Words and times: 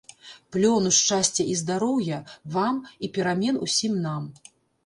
Плёну, 0.55 0.89
шчасця 0.99 1.45
і 1.51 1.59
здароўя, 1.59 2.17
вам 2.57 2.75
і 3.07 3.11
перамен 3.19 3.63
усім 3.67 3.93
нам! 4.09 4.29